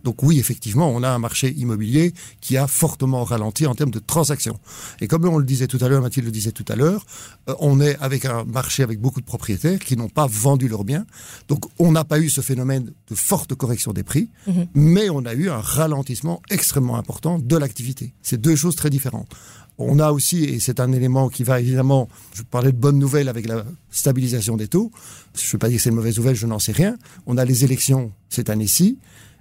Donc 0.06 0.22
oui, 0.22 0.38
effectivement, 0.38 0.88
on 0.88 1.02
a 1.02 1.08
un 1.08 1.18
marché 1.18 1.52
immobilier 1.58 2.14
qui 2.40 2.56
a 2.56 2.68
fortement 2.68 3.24
ralenti 3.24 3.66
en 3.66 3.74
termes 3.74 3.90
de 3.90 3.98
transactions. 3.98 4.56
Et 5.00 5.08
comme 5.08 5.24
on 5.24 5.36
le 5.36 5.44
disait 5.44 5.66
tout 5.66 5.78
à 5.80 5.88
l'heure, 5.88 6.00
Mathilde 6.00 6.26
le 6.26 6.30
disait 6.30 6.52
tout 6.52 6.64
à 6.68 6.76
l'heure, 6.76 7.04
euh, 7.48 7.56
on 7.58 7.80
est 7.80 7.96
avec 7.98 8.24
un 8.24 8.44
marché 8.44 8.84
avec 8.84 9.00
beaucoup 9.00 9.20
de 9.20 9.26
propriétaires 9.26 9.80
qui 9.80 9.96
n'ont 9.96 10.08
pas 10.08 10.28
vendu 10.28 10.68
leurs 10.68 10.84
biens. 10.84 11.04
Donc 11.48 11.64
on 11.80 11.90
n'a 11.90 12.04
pas 12.04 12.20
eu 12.20 12.30
ce 12.30 12.40
phénomène 12.40 12.84
de 12.84 13.14
forte 13.16 13.56
correction 13.56 13.92
des 13.92 14.04
prix, 14.04 14.30
mhm. 14.46 14.68
mais 14.74 15.10
on 15.10 15.26
a 15.26 15.34
eu 15.34 15.50
un 15.50 15.58
ralentissement 15.58 16.40
extrêmement 16.50 16.98
important 16.98 17.40
de 17.40 17.56
l'activité. 17.56 18.14
C'est 18.22 18.40
deux 18.40 18.54
choses 18.54 18.76
très 18.76 18.90
différentes. 18.90 19.34
On 19.76 19.98
a 19.98 20.12
aussi, 20.12 20.44
et 20.44 20.60
c'est 20.60 20.78
un 20.78 20.92
élément 20.92 21.28
qui 21.28 21.42
va 21.42 21.58
évidemment, 21.60 22.08
je 22.32 22.42
parlais 22.42 22.70
de 22.70 22.78
bonnes 22.78 23.00
nouvelles 23.00 23.28
avec 23.28 23.48
la 23.48 23.64
stabilisation 23.90 24.56
des 24.56 24.68
taux. 24.68 24.92
Je 25.34 25.44
ne 25.44 25.50
veux 25.50 25.58
pas 25.58 25.68
dire 25.68 25.78
que 25.78 25.82
c'est 25.82 25.90
une 25.90 25.96
mauvaise 25.96 26.16
nouvelle, 26.16 26.36
je 26.36 26.46
n'en 26.46 26.60
sais 26.60 26.70
rien. 26.70 26.96
On 27.26 27.36
a 27.38 27.44
les 27.44 27.64
élections 27.64 28.12
cette 28.28 28.50
année-ci 28.50 28.98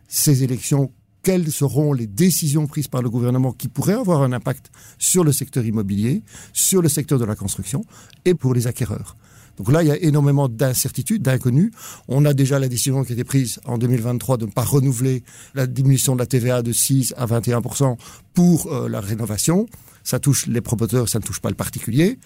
ces 0.08 0.44
élections 0.44 0.92
quelles 1.26 1.52
seront 1.52 1.92
les 1.92 2.06
décisions 2.06 2.68
prises 2.68 2.88
par 2.88 3.02
le 3.02 3.10
gouvernement 3.10 3.52
qui 3.52 3.68
pourraient 3.68 3.94
avoir 3.94 4.22
un 4.22 4.32
impact 4.32 4.70
sur 5.00 5.24
le 5.24 5.32
secteur 5.32 5.66
immobilier, 5.66 6.22
sur 6.54 6.84
le 6.84 6.88
secteur 6.88 7.18
de 7.18 7.26
la 7.26 7.36
construction 7.36 7.84
et 8.26 8.36
pour 8.36 8.54
les 8.54 8.68
acquéreurs? 8.68 9.16
Donc 9.58 9.72
là, 9.72 9.82
il 9.82 9.88
y 9.88 9.92
a 9.92 9.98
énormément 9.98 10.50
d'incertitudes, 10.50 11.24
d'inconnus. 11.24 11.72
On 12.08 12.26
a 12.26 12.34
déjà 12.34 12.60
la 12.60 12.68
décision 12.68 13.04
qui 13.04 13.14
a 13.14 13.16
été 13.16 13.24
prise 13.24 13.60
en 13.66 13.78
2023 13.78 14.38
de 14.38 14.46
ne 14.46 14.52
pas 14.52 14.64
renouveler 14.64 15.24
la 15.56 15.66
diminution 15.66 16.14
de 16.14 16.20
la 16.20 16.26
TVA 16.28 16.62
de 16.62 16.72
6 16.72 17.16
à 17.18 17.26
21% 17.26 17.98
pour 18.34 18.72
euh, 18.72 18.88
la 18.88 19.02
rénovation. 19.02 19.66
Ça 20.04 20.20
touche 20.20 20.46
les 20.46 20.62
promoteurs, 20.62 21.10
ça 21.10 21.20
ne 21.20 21.24
touche 21.24 21.40
pas 21.40 21.50
le 21.50 21.56
particulier 21.56 22.20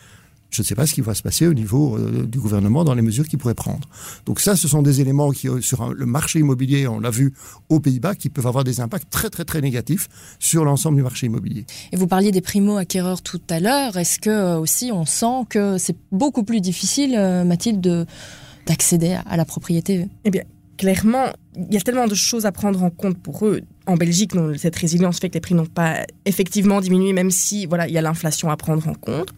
je 0.49 0.61
ne 0.61 0.65
sais 0.65 0.75
pas 0.75 0.85
ce 0.85 0.93
qui 0.93 1.01
va 1.01 1.13
se 1.13 1.21
passer 1.21 1.47
au 1.47 1.53
niveau 1.53 1.97
euh, 1.97 2.25
du 2.25 2.39
gouvernement 2.39 2.83
dans 2.83 2.93
les 2.93 3.01
mesures 3.01 3.27
qu'il 3.27 3.39
pourrait 3.39 3.55
prendre. 3.55 3.87
Donc 4.25 4.39
ça, 4.39 4.55
ce 4.55 4.67
sont 4.67 4.81
des 4.81 5.01
éléments 5.01 5.31
qui, 5.31 5.47
euh, 5.47 5.61
sur 5.61 5.93
le 5.93 6.05
marché 6.05 6.39
immobilier, 6.39 6.87
on 6.87 6.99
l'a 6.99 7.11
vu 7.11 7.33
aux 7.69 7.79
Pays-Bas, 7.79 8.15
qui 8.15 8.29
peuvent 8.29 8.47
avoir 8.47 8.63
des 8.63 8.79
impacts 8.79 9.09
très 9.09 9.29
très 9.29 9.45
très 9.45 9.61
négatifs 9.61 10.07
sur 10.39 10.65
l'ensemble 10.65 10.97
du 10.97 11.03
marché 11.03 11.27
immobilier. 11.27 11.65
Et 11.91 11.97
vous 11.97 12.07
parliez 12.07 12.31
des 12.31 12.41
primo-acquéreurs 12.41 13.21
tout 13.21 13.41
à 13.49 13.59
l'heure. 13.59 13.97
Est-ce 13.97 14.19
que 14.19 14.29
euh, 14.29 14.59
aussi 14.59 14.91
on 14.91 15.05
sent 15.05 15.45
que 15.49 15.77
c'est 15.77 15.97
beaucoup 16.11 16.43
plus 16.43 16.61
difficile, 16.61 17.11
Mathilde, 17.45 18.07
d'accéder 18.65 19.17
à 19.25 19.37
la 19.37 19.45
propriété? 19.45 20.07
Eh 20.25 20.31
bien, 20.31 20.43
clairement, 20.79 21.25
il 21.55 21.73
y 21.73 21.77
a 21.77 21.81
tellement 21.81 22.07
de 22.07 22.15
choses 22.15 22.45
à 22.45 22.53
prendre 22.53 22.81
en 22.81 22.89
compte 22.89 23.17
pour 23.21 23.45
eux. 23.45 23.61
En 23.85 23.95
Belgique, 23.95 24.31
cette 24.57 24.77
résilience 24.77 25.19
fait 25.19 25.27
que 25.27 25.33
les 25.33 25.41
prix 25.41 25.53
n'ont 25.53 25.65
pas 25.65 26.05
effectivement 26.25 26.79
diminué, 26.79 27.11
même 27.11 27.31
si 27.31 27.65
voilà, 27.65 27.87
il 27.87 27.93
y 27.93 27.97
a 27.97 28.01
l'inflation 28.01 28.49
à 28.49 28.55
prendre 28.55 28.87
en 28.87 28.93
compte. 28.93 29.29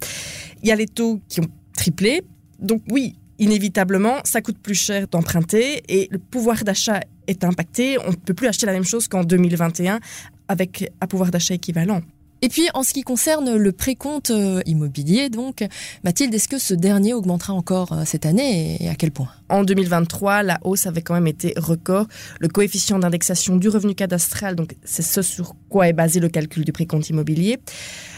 Il 0.62 0.70
y 0.70 0.72
a 0.72 0.76
les 0.76 0.86
taux 0.86 1.20
qui 1.28 1.42
ont 1.42 1.48
triplé. 1.76 2.22
Donc 2.60 2.84
oui, 2.92 3.16
inévitablement, 3.40 4.20
ça 4.24 4.42
coûte 4.42 4.60
plus 4.60 4.76
cher 4.76 5.08
d'emprunter 5.08 5.82
et 5.90 6.08
le 6.12 6.20
pouvoir 6.20 6.64
d'achat 6.64 7.00
est 7.26 7.44
impacté. 7.44 7.98
On 8.06 8.12
ne 8.12 8.16
peut 8.16 8.36
plus 8.36 8.48
acheter 8.48 8.68
la 8.68 8.74
même 8.74 8.86
chose 8.86 9.08
qu'en 9.08 9.24
2021 9.24 10.00
avec 10.48 10.92
un 11.02 11.08
pouvoir 11.08 11.32
d'achat 11.32 11.56
équivalent. 11.56 12.02
Et 12.44 12.50
puis, 12.50 12.68
en 12.74 12.82
ce 12.82 12.92
qui 12.92 13.04
concerne 13.04 13.56
le 13.56 13.72
précompte 13.72 14.32
euh, 14.32 14.62
immobilier, 14.66 15.30
donc, 15.30 15.64
Mathilde, 16.04 16.34
est-ce 16.34 16.48
que 16.48 16.58
ce 16.58 16.74
dernier 16.74 17.14
augmentera 17.14 17.54
encore 17.54 17.94
euh, 17.94 18.02
cette 18.04 18.26
année 18.26 18.78
et 18.80 18.90
à 18.90 18.96
quel 18.96 19.12
point? 19.12 19.28
En 19.48 19.64
2023, 19.64 20.42
la 20.42 20.60
hausse 20.64 20.88
avait 20.88 21.04
quand 21.04 21.14
même 21.14 21.28
été 21.28 21.54
record. 21.56 22.08
Le 22.40 22.48
coefficient 22.48 22.98
d'indexation 22.98 23.58
du 23.58 23.70
revenu 23.70 23.94
cadastral, 23.94 24.56
donc 24.56 24.76
c'est 24.84 25.04
ce 25.04 25.22
sur 25.22 25.56
quoi 25.70 25.88
est 25.88 25.94
basé 25.94 26.20
le 26.20 26.30
calcul 26.30 26.66
du 26.66 26.72
précompte 26.72 27.08
immobilier, 27.10 27.60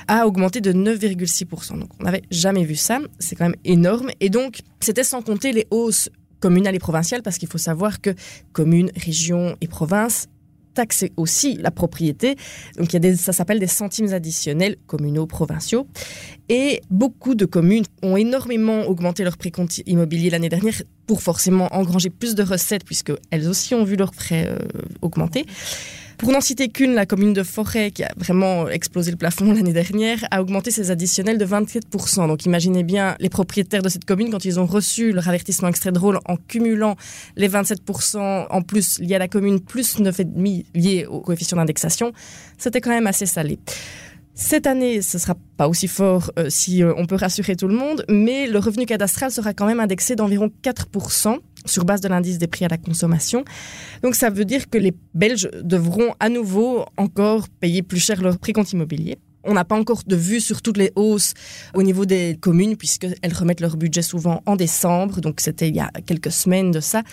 a 0.08 0.26
augmenté 0.26 0.62
de 0.62 0.72
9,6%. 0.72 1.78
Donc, 1.78 1.90
on 2.00 2.06
n'avait 2.06 2.24
jamais 2.32 2.64
vu 2.64 2.78
ça. 2.78 3.00
C'est 3.20 3.36
quand 3.36 3.46
même 3.46 3.60
énorme. 3.66 4.10
Et 4.22 4.30
donc, 4.30 4.62
c'était 4.80 5.04
sans 5.04 5.22
compter 5.22 5.52
les 5.52 5.68
hausses 5.70 6.10
communales 6.40 6.76
et 6.76 6.80
provinciales, 6.80 7.24
parce 7.24 7.38
qu'il 7.38 7.50
faut 7.50 7.58
savoir 7.58 8.00
que 8.00 8.16
communes, 8.54 8.92
régions 8.96 9.58
et 9.60 9.68
provinces 9.68 10.28
taxer 10.74 11.12
aussi 11.18 11.56
la 11.56 11.72
propriété. 11.72 12.36
Donc 12.78 12.94
il 12.94 13.04
y 13.04 13.08
a 13.08 13.16
ça 13.16 13.34
s'appelle 13.34 13.60
des 13.60 13.68
centimes 13.68 14.14
additionnels 14.14 14.78
communaux, 14.88 15.26
provinciaux. 15.26 15.88
Et 16.50 16.82
beaucoup 16.90 17.36
de 17.36 17.46
communes 17.46 17.86
ont 18.02 18.18
énormément 18.18 18.82
augmenté 18.84 19.24
leur 19.24 19.38
précompte 19.38 19.82
immobilier 19.86 20.30
l'année 20.30 20.50
dernière 20.50 20.82
pour 21.08 21.22
forcément 21.22 21.68
engranger 21.72 22.10
plus 22.10 22.36
de 22.36 22.44
recettes 22.44 22.86
puisque 22.86 23.12
elles 23.32 23.48
aussi 23.48 23.76
ont 23.76 23.84
vu 23.84 23.96
leurs 23.96 24.14
frais 24.14 24.48
euh, 24.50 24.58
augmenter. 25.02 25.46
Pour 26.24 26.32
n'en 26.32 26.40
citer 26.40 26.70
qu'une, 26.70 26.94
la 26.94 27.06
commune 27.06 27.34
de 27.34 27.44
Forêt, 27.44 27.92
qui 27.92 28.02
a 28.02 28.10
vraiment 28.16 28.70
explosé 28.70 29.12
le 29.12 29.18
plafond 29.18 29.52
l'année 29.54 29.74
dernière, 29.74 30.20
a 30.32 30.42
augmenté 30.42 30.72
ses 30.72 30.90
additionnels 30.90 31.38
de 31.38 31.46
27%. 31.46 32.30
Donc 32.30 32.46
imaginez 32.46 32.84
bien 32.84 33.18
les 33.20 33.28
propriétaires 33.28 33.82
de 33.82 33.90
cette 33.90 34.06
commune, 34.06 34.32
quand 34.32 34.46
ils 34.46 34.58
ont 34.58 34.66
reçu 34.66 35.12
leur 35.12 35.28
avertissement 35.28 35.68
extrait 35.68 35.92
drôle 35.92 36.20
en 36.24 36.38
cumulant 36.38 36.96
les 37.36 37.50
27% 37.50 38.46
en 38.50 38.62
plus 38.62 39.00
liés 39.00 39.16
à 39.16 39.20
la 39.20 39.28
commune, 39.28 39.60
plus 39.60 40.00
9,5% 40.00 40.64
liés 40.74 41.06
au 41.10 41.20
coefficient 41.20 41.58
d'indexation, 41.58 42.14
c'était 42.58 42.80
quand 42.80 42.92
même 42.92 43.08
assez 43.08 43.26
salé. 43.26 43.60
Cette 44.34 44.66
année, 44.66 45.02
ce 45.02 45.20
sera 45.20 45.36
pas 45.58 45.68
aussi 45.68 45.88
fort 45.88 46.32
euh, 46.40 46.50
si 46.50 46.82
euh, 46.82 46.94
on 46.98 47.06
peut 47.06 47.16
rassurer 47.16 47.56
tout 47.56 47.68
le 47.68 47.76
monde, 47.76 48.04
mais 48.10 48.48
le 48.48 48.58
revenu 48.58 48.86
cadastral 48.86 49.30
sera 49.30 49.54
quand 49.54 49.68
même 49.68 49.80
indexé 49.82 50.16
d'environ 50.16 50.50
4% 50.64 51.38
sur 51.66 51.86
base 51.86 52.02
de 52.02 52.08
l'indice 52.08 52.38
des 52.38 52.48
prix 52.48 52.66
à 52.66 52.68
la 52.68 52.78
consommation. 52.78 53.44
Donc 54.02 54.16
ça 54.16 54.30
veut 54.30 54.46
dire 54.46 54.70
que 54.70 54.78
les 54.78 54.94
Belges 55.14 55.50
devront 55.62 56.14
à 56.20 56.30
nouveau 56.30 56.86
encore 56.98 57.48
payer 57.50 57.82
plus 57.82 58.00
cher 58.00 58.22
leur 58.22 58.38
prix 58.38 58.54
compte 58.54 58.72
immobilier. 58.72 59.18
On 59.46 59.54
n'a 59.54 59.66
pas 59.66 59.78
encore 59.78 60.02
de 60.08 60.16
vue 60.16 60.40
sur 60.40 60.62
toutes 60.62 60.78
les 60.78 60.92
hausses 60.96 61.34
au 61.74 61.84
niveau 61.84 62.06
des 62.06 62.38
communes 62.40 62.78
puisqu'elles 62.78 63.34
remettent 63.34 63.60
leur 63.60 63.76
budget 63.76 64.02
souvent 64.02 64.42
en 64.46 64.56
décembre. 64.56 65.20
Donc 65.20 65.42
c'était 65.42 65.68
il 65.68 65.76
y 65.76 65.82
a 65.82 65.92
quelques 66.06 66.32
semaines 66.32 66.72
de 66.72 66.80
ça. 66.80 67.04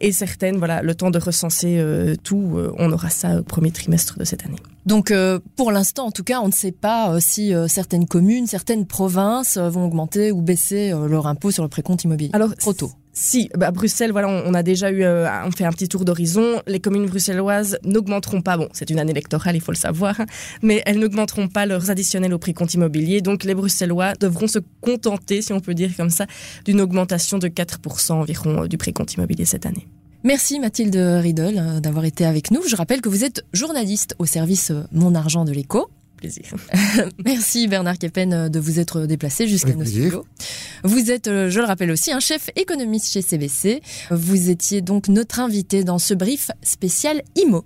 Et 0.00 0.12
certaines, 0.12 0.56
voilà, 0.56 0.82
le 0.82 0.94
temps 0.94 1.10
de 1.10 1.18
recenser 1.18 1.76
euh, 1.78 2.14
tout, 2.22 2.54
euh, 2.56 2.72
on 2.78 2.90
aura 2.90 3.10
ça 3.10 3.40
au 3.40 3.42
premier 3.42 3.70
trimestre 3.70 4.18
de 4.18 4.24
cette 4.24 4.46
année. 4.46 4.56
Donc 4.86 5.10
euh, 5.10 5.38
pour 5.56 5.72
l'instant, 5.72 6.06
en 6.06 6.10
tout 6.10 6.24
cas, 6.24 6.40
on 6.40 6.48
ne 6.48 6.52
sait 6.52 6.72
pas 6.72 7.20
si 7.20 7.52
certaines 7.68 8.06
communes, 8.06 8.46
certaines 8.46 8.86
provinces 8.86 9.58
vont 9.58 9.84
augmenter 9.84 10.32
ou 10.32 10.40
baisser 10.40 10.90
leur 10.90 11.26
impôt 11.26 11.50
sur 11.50 11.62
le 11.62 11.68
précompte 11.68 12.04
immobilier. 12.04 12.30
Alors 12.32 12.54
trop 12.56 12.72
tôt. 12.72 12.92
Si, 13.16 13.48
bah, 13.56 13.70
Bruxelles, 13.70 14.10
voilà, 14.10 14.28
on, 14.28 14.54
a 14.54 14.64
déjà 14.64 14.90
eu, 14.90 15.04
euh, 15.04 15.28
on 15.46 15.52
fait 15.52 15.64
un 15.64 15.70
petit 15.70 15.88
tour 15.88 16.04
d'horizon. 16.04 16.60
Les 16.66 16.80
communes 16.80 17.06
bruxelloises 17.06 17.78
n'augmenteront 17.84 18.42
pas, 18.42 18.56
bon, 18.56 18.68
c'est 18.72 18.90
une 18.90 18.98
année 18.98 19.12
électorale, 19.12 19.54
il 19.54 19.60
faut 19.60 19.70
le 19.70 19.76
savoir, 19.76 20.20
mais 20.62 20.82
elles 20.84 20.98
n'augmenteront 20.98 21.46
pas 21.46 21.64
leurs 21.64 21.92
additionnels 21.92 22.34
au 22.34 22.38
prix 22.38 22.54
compte 22.54 22.74
immobilier. 22.74 23.20
Donc 23.20 23.44
les 23.44 23.54
Bruxellois 23.54 24.14
devront 24.14 24.48
se 24.48 24.58
contenter, 24.80 25.42
si 25.42 25.52
on 25.52 25.60
peut 25.60 25.74
dire 25.74 25.92
comme 25.96 26.10
ça, 26.10 26.26
d'une 26.64 26.80
augmentation 26.80 27.38
de 27.38 27.46
4% 27.46 28.14
environ 28.14 28.64
euh, 28.64 28.66
du 28.66 28.78
prix 28.78 28.92
compte 28.92 29.14
immobilier 29.14 29.44
cette 29.44 29.64
année. 29.64 29.86
Merci 30.24 30.58
Mathilde 30.58 30.96
Riedel 30.96 31.58
euh, 31.58 31.80
d'avoir 31.80 32.04
été 32.06 32.26
avec 32.26 32.50
nous. 32.50 32.62
Je 32.66 32.74
rappelle 32.74 33.00
que 33.00 33.08
vous 33.08 33.22
êtes 33.22 33.44
journaliste 33.52 34.16
au 34.18 34.26
service 34.26 34.72
Mon 34.90 35.14
Argent 35.14 35.44
de 35.44 35.52
l'écho. 35.52 35.88
Merci 37.24 37.68
Bernard 37.68 37.98
Keppen 37.98 38.48
de 38.48 38.60
vous 38.60 38.80
être 38.80 39.06
déplacé 39.06 39.46
jusqu'à 39.46 39.74
nos 39.74 39.84
studios. 39.84 40.24
Vous 40.82 41.10
êtes, 41.10 41.28
euh, 41.28 41.50
je 41.50 41.60
le 41.60 41.66
rappelle 41.66 41.90
aussi, 41.90 42.12
un 42.12 42.20
chef 42.20 42.50
économiste 42.56 43.10
chez 43.12 43.22
CBC. 43.22 43.80
Vous 44.10 44.50
étiez 44.50 44.80
donc 44.80 45.08
notre 45.08 45.40
invité 45.40 45.84
dans 45.84 45.98
ce 45.98 46.14
brief 46.14 46.50
spécial 46.62 47.22
IMO. 47.36 47.64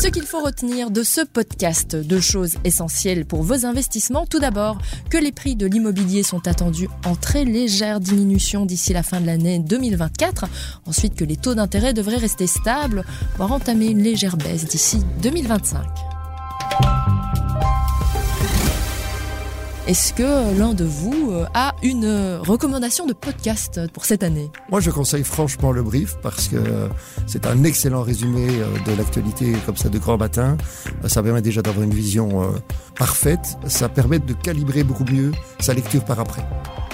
Ce 0.00 0.08
qu'il 0.08 0.22
faut 0.22 0.42
retenir 0.42 0.90
de 0.90 1.02
ce 1.02 1.20
podcast, 1.20 1.94
deux 1.94 2.22
choses 2.22 2.54
essentielles 2.64 3.26
pour 3.26 3.42
vos 3.42 3.66
investissements. 3.66 4.24
Tout 4.24 4.38
d'abord, 4.38 4.78
que 5.10 5.18
les 5.18 5.30
prix 5.30 5.56
de 5.56 5.66
l'immobilier 5.66 6.22
sont 6.22 6.48
attendus 6.48 6.88
en 7.04 7.14
très 7.14 7.44
légère 7.44 8.00
diminution 8.00 8.64
d'ici 8.64 8.94
la 8.94 9.02
fin 9.02 9.20
de 9.20 9.26
l'année 9.26 9.58
2024. 9.58 10.46
Ensuite, 10.86 11.16
que 11.16 11.24
les 11.26 11.36
taux 11.36 11.54
d'intérêt 11.54 11.92
devraient 11.92 12.16
rester 12.16 12.46
stables, 12.46 13.04
voire 13.36 13.52
entamer 13.52 13.88
une 13.88 14.02
légère 14.02 14.38
baisse 14.38 14.64
d'ici 14.64 15.02
2025. 15.20 16.09
Est-ce 19.90 20.12
que 20.12 20.56
l'un 20.56 20.72
de 20.72 20.84
vous 20.84 21.32
euh, 21.32 21.46
a 21.52 21.74
une 21.82 22.04
euh, 22.04 22.38
recommandation 22.38 23.06
de 23.06 23.12
podcast 23.12 23.80
pour 23.92 24.04
cette 24.04 24.22
année? 24.22 24.48
Moi, 24.70 24.78
je 24.78 24.92
conseille 24.92 25.24
franchement 25.24 25.72
le 25.72 25.82
brief 25.82 26.16
parce 26.22 26.46
que 26.46 26.58
c'est 27.26 27.44
un 27.44 27.64
excellent 27.64 28.02
résumé 28.02 28.46
euh, 28.50 28.66
de 28.86 28.96
l'actualité 28.96 29.52
comme 29.66 29.76
ça 29.76 29.88
de 29.88 29.98
grand 29.98 30.16
matin. 30.16 30.56
Ça 31.08 31.24
permet 31.24 31.42
déjà 31.42 31.60
d'avoir 31.60 31.82
une 31.82 31.92
vision 31.92 32.52
parfaite. 32.96 33.58
Ça 33.66 33.88
permet 33.88 34.20
de 34.20 34.32
calibrer 34.32 34.84
beaucoup 34.84 35.02
mieux 35.10 35.32
sa 35.58 35.74
lecture 35.74 36.04
par 36.04 36.20
après. 36.20 36.44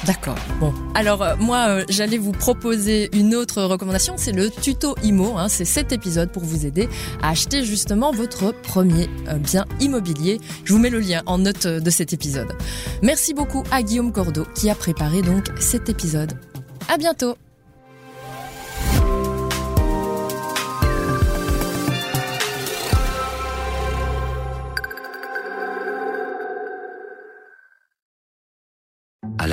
D'accord. 0.05 0.37
Bon, 0.61 0.73
alors 0.95 1.23
euh, 1.23 1.37
moi, 1.39 1.69
euh, 1.69 1.85
j'allais 1.89 2.19
vous 2.19 2.33
proposer 2.33 3.09
une 3.17 3.35
autre 3.35 3.63
recommandation, 3.63 4.15
c'est 4.17 4.33
le 4.33 4.51
tuto 4.51 4.95
IMO. 5.03 5.37
Hein. 5.39 5.49
c'est 5.49 5.65
cet 5.65 5.93
épisode 5.93 6.31
pour 6.31 6.45
vous 6.45 6.67
aider 6.67 6.89
à 7.23 7.31
acheter 7.31 7.65
justement 7.65 8.13
votre 8.13 8.53
premier 8.53 9.09
euh, 9.29 9.35
bien 9.39 9.65
immobilier. 9.81 10.41
Je 10.65 10.73
vous 10.73 10.79
mets 10.79 10.91
le 10.91 11.01
lien 11.01 11.23
en 11.27 11.39
note 11.39 11.67
de 11.67 11.91
cet 11.91 12.13
épisode. 12.13 12.53
Merci 13.03 13.35
beaucoup 13.35 13.65
à 13.71 13.83
Guillaume 13.83 14.13
Cordeau 14.13 14.47
qui 14.55 14.71
a 14.71 14.75
préparé 14.75 15.23
donc 15.23 15.47
cet 15.59 15.89
épisode. 15.89 16.33
À 16.89 16.99
bientôt. 16.99 17.37